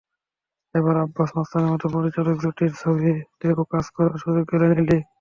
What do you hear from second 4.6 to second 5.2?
এলি।